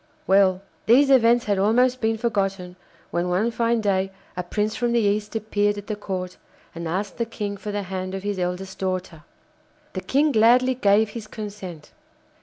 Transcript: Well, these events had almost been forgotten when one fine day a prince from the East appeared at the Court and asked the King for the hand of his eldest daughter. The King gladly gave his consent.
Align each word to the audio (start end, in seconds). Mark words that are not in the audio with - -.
Well, 0.25 0.63
these 0.87 1.11
events 1.11 1.45
had 1.45 1.59
almost 1.59 2.01
been 2.01 2.17
forgotten 2.17 2.75
when 3.11 3.29
one 3.29 3.51
fine 3.51 3.81
day 3.81 4.11
a 4.35 4.41
prince 4.41 4.75
from 4.75 4.93
the 4.93 4.99
East 4.99 5.35
appeared 5.35 5.77
at 5.77 5.85
the 5.85 5.95
Court 5.95 6.37
and 6.73 6.87
asked 6.87 7.17
the 7.17 7.25
King 7.27 7.55
for 7.55 7.71
the 7.71 7.83
hand 7.83 8.15
of 8.15 8.23
his 8.23 8.39
eldest 8.39 8.79
daughter. 8.79 9.21
The 9.93 10.01
King 10.01 10.31
gladly 10.31 10.73
gave 10.73 11.09
his 11.11 11.27
consent. 11.27 11.91